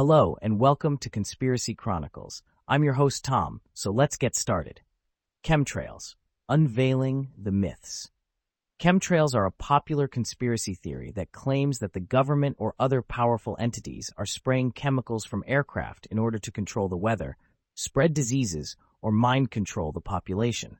Hello 0.00 0.38
and 0.40 0.58
welcome 0.58 0.96
to 0.96 1.10
Conspiracy 1.10 1.74
Chronicles. 1.74 2.42
I'm 2.66 2.82
your 2.82 2.94
host 2.94 3.22
Tom, 3.22 3.60
so 3.74 3.90
let's 3.90 4.16
get 4.16 4.34
started. 4.34 4.80
Chemtrails, 5.44 6.14
unveiling 6.48 7.28
the 7.36 7.52
myths. 7.52 8.10
Chemtrails 8.80 9.34
are 9.34 9.44
a 9.44 9.52
popular 9.52 10.08
conspiracy 10.08 10.72
theory 10.72 11.12
that 11.16 11.32
claims 11.32 11.80
that 11.80 11.92
the 11.92 12.00
government 12.00 12.56
or 12.58 12.74
other 12.78 13.02
powerful 13.02 13.58
entities 13.60 14.10
are 14.16 14.24
spraying 14.24 14.72
chemicals 14.72 15.26
from 15.26 15.44
aircraft 15.46 16.06
in 16.06 16.18
order 16.18 16.38
to 16.38 16.50
control 16.50 16.88
the 16.88 16.96
weather, 16.96 17.36
spread 17.74 18.14
diseases, 18.14 18.78
or 19.02 19.12
mind 19.12 19.50
control 19.50 19.92
the 19.92 20.00
population. 20.00 20.78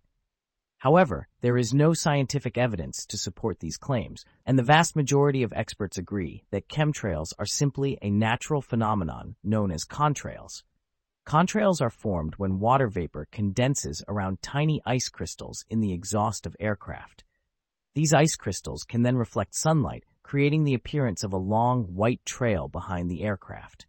However, 0.81 1.29
there 1.43 1.59
is 1.59 1.75
no 1.75 1.93
scientific 1.93 2.57
evidence 2.57 3.05
to 3.05 3.19
support 3.19 3.61
these 3.61 3.77
claims, 3.77 4.25
and 4.47 4.59
the 4.59 4.63
vast 4.63 4.97
majority 4.97 5.43
of 5.43 5.53
experts 5.53 5.99
agree 5.99 6.43
that 6.53 6.71
chemtrails 6.71 7.35
are 7.39 7.45
simply 7.45 7.99
a 8.01 8.09
natural 8.09 8.63
phenomenon 8.63 9.37
known 9.45 9.71
as 9.71 9.85
contrails. 9.85 10.63
Contrails 11.27 11.83
are 11.83 11.91
formed 11.91 12.37
when 12.37 12.61
water 12.61 12.89
vapor 12.89 13.29
condenses 13.31 14.03
around 14.09 14.41
tiny 14.41 14.81
ice 14.87 15.11
crystals 15.11 15.67
in 15.69 15.81
the 15.81 15.93
exhaust 15.93 16.47
of 16.47 16.57
aircraft. 16.59 17.25
These 17.95 18.15
ice 18.15 18.35
crystals 18.35 18.85
can 18.85 19.03
then 19.03 19.17
reflect 19.17 19.55
sunlight, 19.55 20.05
creating 20.23 20.65
the 20.65 20.75
appearance 20.75 21.23
of 21.23 21.35
a 21.35 21.37
long 21.37 21.95
white 21.95 22.25
trail 22.25 22.69
behind 22.69 23.11
the 23.11 23.23
aircraft. 23.23 23.87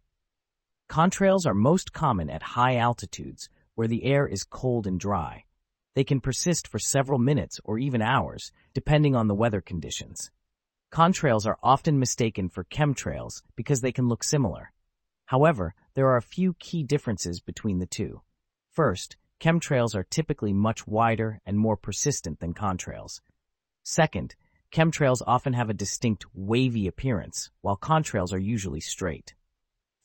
Contrails 0.90 1.46
are 1.46 1.54
most 1.54 1.94
common 1.94 2.28
at 2.28 2.42
high 2.42 2.76
altitudes, 2.76 3.48
where 3.76 3.88
the 3.88 4.04
air 4.04 4.26
is 4.26 4.44
cold 4.44 4.86
and 4.86 5.00
dry. 5.00 5.46
They 5.94 6.04
can 6.04 6.20
persist 6.20 6.66
for 6.68 6.78
several 6.78 7.18
minutes 7.18 7.60
or 7.64 7.78
even 7.78 8.00
hours, 8.00 8.50
depending 8.72 9.14
on 9.14 9.28
the 9.28 9.34
weather 9.34 9.60
conditions. 9.60 10.30
Contrails 10.92 11.46
are 11.46 11.58
often 11.62 11.98
mistaken 11.98 12.48
for 12.48 12.64
chemtrails 12.64 13.42
because 13.56 13.80
they 13.80 13.92
can 13.92 14.08
look 14.08 14.24
similar. 14.24 14.72
However, 15.26 15.74
there 15.94 16.08
are 16.08 16.16
a 16.16 16.22
few 16.22 16.54
key 16.54 16.82
differences 16.82 17.40
between 17.40 17.78
the 17.78 17.86
two. 17.86 18.22
First, 18.70 19.16
chemtrails 19.40 19.94
are 19.94 20.04
typically 20.04 20.52
much 20.52 20.86
wider 20.86 21.40
and 21.44 21.58
more 21.58 21.76
persistent 21.76 22.40
than 22.40 22.54
contrails. 22.54 23.20
Second, 23.82 24.34
chemtrails 24.70 25.22
often 25.26 25.52
have 25.52 25.68
a 25.68 25.74
distinct 25.74 26.24
wavy 26.34 26.86
appearance, 26.86 27.50
while 27.60 27.76
contrails 27.76 28.32
are 28.32 28.38
usually 28.38 28.80
straight. 28.80 29.34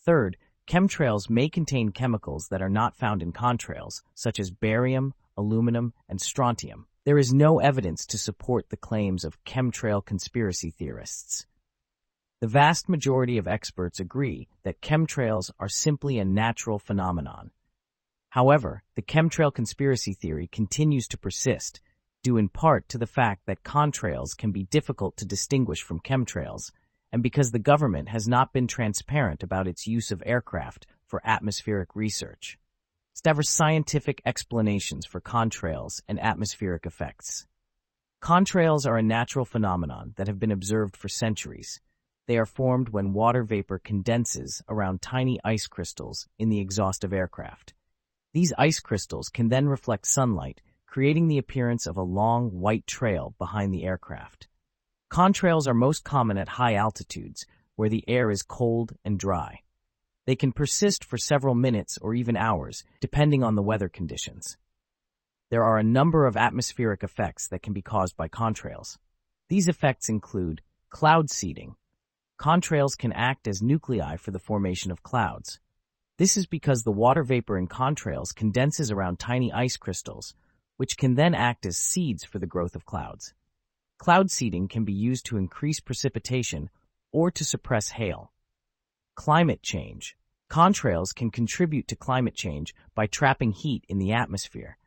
Third, 0.05 0.37
chemtrails 0.67 1.29
may 1.29 1.49
contain 1.49 1.91
chemicals 1.91 2.47
that 2.49 2.61
are 2.61 2.69
not 2.69 2.95
found 2.95 3.21
in 3.21 3.31
contrails, 3.31 4.01
such 4.15 4.39
as 4.39 4.51
barium, 4.51 5.13
aluminum, 5.37 5.93
and 6.09 6.19
strontium. 6.19 6.87
There 7.05 7.17
is 7.17 7.33
no 7.33 7.59
evidence 7.59 8.05
to 8.07 8.17
support 8.17 8.69
the 8.69 8.75
claims 8.75 9.23
of 9.23 9.41
chemtrail 9.45 10.03
conspiracy 10.03 10.71
theorists. 10.71 11.45
The 12.41 12.47
vast 12.47 12.89
majority 12.89 13.37
of 13.37 13.47
experts 13.47 13.99
agree 13.99 14.49
that 14.63 14.81
chemtrails 14.81 15.49
are 15.59 15.69
simply 15.69 16.19
a 16.19 16.25
natural 16.25 16.79
phenomenon. 16.79 17.51
However, 18.29 18.83
the 18.95 19.01
chemtrail 19.01 19.53
conspiracy 19.53 20.13
theory 20.13 20.47
continues 20.47 21.07
to 21.07 21.17
persist, 21.17 21.79
due 22.23 22.37
in 22.37 22.49
part 22.49 22.89
to 22.89 22.97
the 22.97 23.07
fact 23.07 23.45
that 23.45 23.63
contrails 23.63 24.37
can 24.37 24.51
be 24.51 24.65
difficult 24.65 25.15
to 25.17 25.25
distinguish 25.25 25.81
from 25.81 26.01
chemtrails, 26.01 26.71
and 27.11 27.23
because 27.23 27.51
the 27.51 27.59
government 27.59 28.09
has 28.09 28.27
not 28.27 28.51
been 28.51 28.67
transparent 28.67 29.43
about 29.43 29.67
its 29.67 29.87
use 29.87 30.11
of 30.11 30.21
aircraft 30.25 30.85
for 31.05 31.21
atmospheric 31.23 31.95
research 31.95 32.59
establish 33.17 33.49
scientific 33.49 34.21
explanations 34.27 35.03
for 35.03 35.19
contrails 35.19 36.03
and 36.07 36.19
atmospheric 36.19 36.85
effects. 36.85 37.47
Contrails 38.21 38.85
are 38.85 38.95
a 38.95 39.01
natural 39.01 39.43
phenomenon 39.43 40.13
that 40.17 40.27
have 40.27 40.37
been 40.37 40.51
observed 40.51 40.95
for 40.95 41.09
centuries. 41.09 41.81
They 42.27 42.37
are 42.37 42.45
formed 42.45 42.89
when 42.89 43.13
water 43.13 43.41
vapor 43.41 43.79
condenses 43.79 44.61
around 44.69 45.01
tiny 45.01 45.39
ice 45.43 45.65
crystals 45.65 46.27
in 46.37 46.49
the 46.49 46.59
exhaust 46.59 47.03
of 47.03 47.11
aircraft. 47.11 47.73
These 48.35 48.53
ice 48.55 48.79
crystals 48.79 49.29
can 49.29 49.49
then 49.49 49.67
reflect 49.67 50.05
sunlight, 50.05 50.61
creating 50.85 51.27
the 51.27 51.39
appearance 51.39 51.87
of 51.87 51.97
a 51.97 52.03
long 52.03 52.51
white 52.51 52.85
trail 52.85 53.33
behind 53.39 53.73
the 53.73 53.83
aircraft. 53.83 54.47
Contrails 55.09 55.65
are 55.65 55.73
most 55.73 56.03
common 56.03 56.37
at 56.37 56.49
high 56.49 56.75
altitudes, 56.75 57.47
where 57.77 57.89
the 57.89 58.07
air 58.07 58.29
is 58.29 58.43
cold 58.43 58.93
and 59.03 59.17
dry. 59.17 59.61
They 60.27 60.35
can 60.35 60.51
persist 60.51 61.05
for 61.05 61.17
several 61.17 61.55
minutes 61.55 61.97
or 62.01 62.13
even 62.13 62.35
hours, 62.35 62.83
depending 62.99 63.43
on 63.43 63.55
the 63.55 63.61
weather 63.63 63.87
conditions. 63.87 64.57
There 65.49 65.63
are 65.63 65.77
a 65.77 65.83
number 65.83 66.25
of 66.25 66.35
atmospheric 66.35 67.01
effects 67.01 67.47
that 67.47 67.63
can 67.63 67.71
be 67.71 67.81
caused 67.81 68.17
by 68.17 68.27
contrails. 68.27 68.97
These 69.47 69.69
effects 69.69 70.09
include 70.09 70.61
cloud 70.89 71.29
seeding. 71.29 71.77
Contrails 72.37 72.97
can 72.97 73.13
act 73.13 73.47
as 73.47 73.61
nuclei 73.61 74.17
for 74.17 74.31
the 74.31 74.37
formation 74.37 74.91
of 74.91 75.01
clouds. 75.01 75.61
This 76.17 76.35
is 76.35 76.45
because 76.45 76.83
the 76.83 76.91
water 76.91 77.23
vapor 77.23 77.57
in 77.57 77.69
contrails 77.69 78.35
condenses 78.35 78.91
around 78.91 79.19
tiny 79.19 79.53
ice 79.53 79.77
crystals, 79.77 80.33
which 80.75 80.97
can 80.97 81.15
then 81.15 81.35
act 81.35 81.65
as 81.65 81.77
seeds 81.77 82.25
for 82.25 82.37
the 82.37 82.45
growth 82.45 82.75
of 82.75 82.85
clouds. 82.85 83.33
Cloud 83.97 84.29
seeding 84.29 84.67
can 84.67 84.83
be 84.83 84.91
used 84.91 85.25
to 85.27 85.37
increase 85.37 85.79
precipitation 85.79 86.69
or 87.13 87.31
to 87.31 87.45
suppress 87.45 87.91
hail. 87.91 88.33
Climate 89.17 89.63
change. 89.63 90.15
Contrails 90.47 91.13
can 91.13 91.31
contribute 91.31 91.87
to 91.87 91.95
climate 91.95 92.35
change 92.35 92.75
by 92.93 93.07
trapping 93.07 93.51
heat 93.51 93.83
in 93.89 93.97
the 93.97 94.13
atmosphere. 94.13 94.77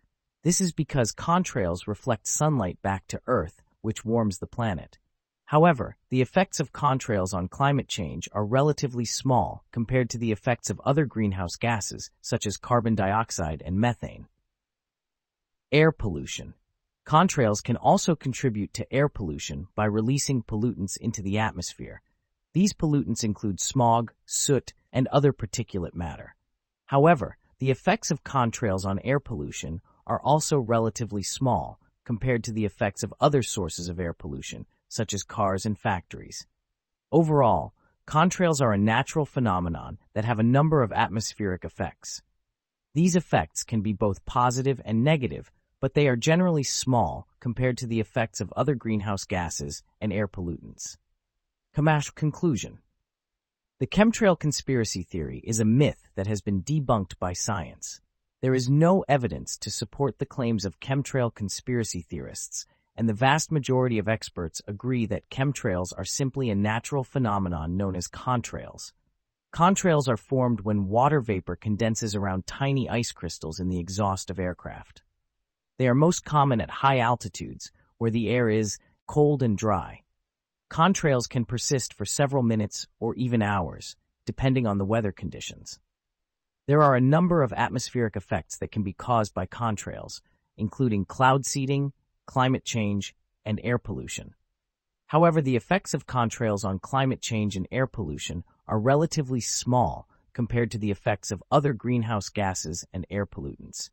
This 0.44 0.60
is 0.60 0.72
because 0.72 1.12
contrails 1.12 1.88
reflect 1.88 2.28
sunlight 2.28 2.80
back 2.80 3.08
to 3.08 3.20
Earth, 3.26 3.60
which 3.80 4.04
warms 4.04 4.38
the 4.38 4.46
planet. 4.46 4.98
However, 5.46 5.96
the 6.10 6.22
effects 6.22 6.60
of 6.60 6.72
contrails 6.72 7.34
on 7.34 7.48
climate 7.48 7.88
change 7.88 8.28
are 8.30 8.44
relatively 8.44 9.04
small 9.04 9.64
compared 9.72 10.08
to 10.10 10.18
the 10.18 10.30
effects 10.30 10.70
of 10.70 10.80
other 10.84 11.06
greenhouse 11.06 11.56
gases, 11.56 12.12
such 12.20 12.46
as 12.46 12.56
carbon 12.56 12.94
dioxide 12.94 13.64
and 13.66 13.80
methane. 13.80 14.28
Air 15.72 15.90
pollution. 15.90 16.54
Contrails 17.04 17.64
can 17.64 17.76
also 17.76 18.14
contribute 18.14 18.72
to 18.74 18.90
air 18.92 19.08
pollution 19.08 19.66
by 19.74 19.86
releasing 19.86 20.44
pollutants 20.44 20.96
into 20.96 21.20
the 21.20 21.36
atmosphere, 21.36 22.00
these 22.52 22.72
pollutants 22.72 23.22
include 23.22 23.60
smog, 23.60 24.12
soot, 24.26 24.72
and 24.92 25.06
other 25.08 25.32
particulate 25.32 25.94
matter. 25.94 26.34
However, 26.86 27.36
the 27.58 27.70
effects 27.70 28.10
of 28.10 28.24
contrails 28.24 28.84
on 28.84 28.98
air 29.00 29.20
pollution 29.20 29.80
are 30.06 30.20
also 30.22 30.58
relatively 30.58 31.22
small 31.22 31.78
compared 32.04 32.42
to 32.44 32.52
the 32.52 32.64
effects 32.64 33.02
of 33.02 33.14
other 33.20 33.42
sources 33.42 33.88
of 33.88 34.00
air 34.00 34.12
pollution, 34.12 34.66
such 34.88 35.14
as 35.14 35.22
cars 35.22 35.64
and 35.64 35.78
factories. 35.78 36.46
Overall, 37.12 37.74
contrails 38.06 38.60
are 38.60 38.72
a 38.72 38.78
natural 38.78 39.24
phenomenon 39.24 39.98
that 40.14 40.24
have 40.24 40.40
a 40.40 40.42
number 40.42 40.82
of 40.82 40.90
atmospheric 40.90 41.64
effects. 41.64 42.22
These 42.94 43.14
effects 43.14 43.62
can 43.62 43.82
be 43.82 43.92
both 43.92 44.24
positive 44.24 44.80
and 44.84 45.04
negative, 45.04 45.52
but 45.80 45.94
they 45.94 46.08
are 46.08 46.16
generally 46.16 46.64
small 46.64 47.28
compared 47.38 47.78
to 47.78 47.86
the 47.86 48.00
effects 48.00 48.40
of 48.40 48.52
other 48.56 48.74
greenhouse 48.74 49.24
gases 49.24 49.84
and 50.00 50.12
air 50.12 50.26
pollutants. 50.26 50.96
Kamash 51.72 52.12
conclusion. 52.16 52.80
The 53.78 53.86
chemtrail 53.86 54.36
conspiracy 54.36 55.04
theory 55.04 55.40
is 55.44 55.60
a 55.60 55.64
myth 55.64 56.08
that 56.16 56.26
has 56.26 56.40
been 56.40 56.64
debunked 56.64 57.16
by 57.20 57.32
science. 57.32 58.00
There 58.42 58.54
is 58.54 58.68
no 58.68 59.04
evidence 59.08 59.56
to 59.58 59.70
support 59.70 60.18
the 60.18 60.26
claims 60.26 60.64
of 60.64 60.80
chemtrail 60.80 61.32
conspiracy 61.32 62.02
theorists, 62.02 62.66
and 62.96 63.08
the 63.08 63.14
vast 63.14 63.52
majority 63.52 63.98
of 63.98 64.08
experts 64.08 64.60
agree 64.66 65.06
that 65.06 65.30
chemtrails 65.30 65.92
are 65.96 66.04
simply 66.04 66.50
a 66.50 66.56
natural 66.56 67.04
phenomenon 67.04 67.76
known 67.76 67.94
as 67.94 68.08
contrails. 68.08 68.90
Contrails 69.54 70.08
are 70.08 70.16
formed 70.16 70.62
when 70.62 70.88
water 70.88 71.20
vapor 71.20 71.54
condenses 71.54 72.16
around 72.16 72.48
tiny 72.48 72.88
ice 72.88 73.12
crystals 73.12 73.60
in 73.60 73.68
the 73.68 73.78
exhaust 73.78 74.28
of 74.28 74.40
aircraft. 74.40 75.02
They 75.78 75.86
are 75.86 75.94
most 75.94 76.24
common 76.24 76.60
at 76.60 76.70
high 76.70 76.98
altitudes, 76.98 77.70
where 77.98 78.10
the 78.10 78.28
air 78.28 78.48
is 78.48 78.78
cold 79.06 79.40
and 79.40 79.56
dry. 79.56 80.02
Contrails 80.70 81.28
can 81.28 81.44
persist 81.44 81.92
for 81.92 82.04
several 82.04 82.44
minutes 82.44 82.86
or 83.00 83.12
even 83.16 83.42
hours, 83.42 83.96
depending 84.24 84.68
on 84.68 84.78
the 84.78 84.84
weather 84.84 85.10
conditions. 85.10 85.80
There 86.68 86.80
are 86.80 86.94
a 86.94 87.00
number 87.00 87.42
of 87.42 87.52
atmospheric 87.52 88.14
effects 88.14 88.56
that 88.58 88.70
can 88.70 88.84
be 88.84 88.92
caused 88.92 89.34
by 89.34 89.46
contrails, 89.46 90.20
including 90.56 91.06
cloud 91.06 91.44
seeding, 91.44 91.92
climate 92.24 92.64
change, 92.64 93.16
and 93.44 93.60
air 93.64 93.78
pollution. 93.78 94.34
However, 95.08 95.42
the 95.42 95.56
effects 95.56 95.92
of 95.92 96.06
contrails 96.06 96.64
on 96.64 96.78
climate 96.78 97.20
change 97.20 97.56
and 97.56 97.66
air 97.72 97.88
pollution 97.88 98.44
are 98.68 98.78
relatively 98.78 99.40
small 99.40 100.08
compared 100.32 100.70
to 100.70 100.78
the 100.78 100.92
effects 100.92 101.32
of 101.32 101.42
other 101.50 101.72
greenhouse 101.72 102.28
gases 102.28 102.86
and 102.92 103.04
air 103.10 103.26
pollutants. 103.26 103.90